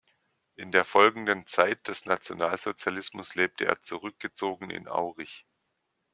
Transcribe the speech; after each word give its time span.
In 0.55 0.71
der 0.71 0.83
folgenden 0.83 1.45
Zeit 1.45 1.87
des 1.87 2.07
Nationalsozialismus 2.07 3.35
lebte 3.35 3.65
er 3.65 3.83
zurückgezogen 3.83 4.71
in 4.71 4.87
Aurich. 4.87 5.45